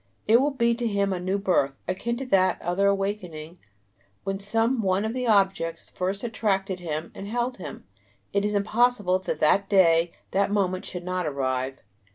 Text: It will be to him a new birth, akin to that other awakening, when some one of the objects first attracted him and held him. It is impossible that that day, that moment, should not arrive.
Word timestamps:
It 0.25 0.41
will 0.41 0.49
be 0.49 0.73
to 0.73 0.87
him 0.87 1.13
a 1.13 1.19
new 1.19 1.37
birth, 1.37 1.75
akin 1.87 2.17
to 2.17 2.25
that 2.25 2.59
other 2.59 2.87
awakening, 2.87 3.59
when 4.23 4.39
some 4.39 4.81
one 4.81 5.05
of 5.05 5.13
the 5.13 5.27
objects 5.27 5.91
first 5.91 6.23
attracted 6.23 6.79
him 6.79 7.11
and 7.13 7.27
held 7.27 7.57
him. 7.57 7.85
It 8.33 8.43
is 8.43 8.55
impossible 8.55 9.19
that 9.19 9.39
that 9.39 9.69
day, 9.69 10.11
that 10.31 10.49
moment, 10.49 10.85
should 10.85 11.03
not 11.03 11.27
arrive. 11.27 11.81